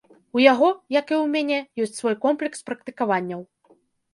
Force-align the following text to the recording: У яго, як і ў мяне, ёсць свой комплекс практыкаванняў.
У 0.37 0.41
яго, 0.43 0.69
як 0.99 1.05
і 1.13 1.17
ў 1.17 1.25
мяне, 1.35 1.59
ёсць 1.83 1.99
свой 2.01 2.15
комплекс 2.25 2.65
практыкаванняў. 2.71 3.45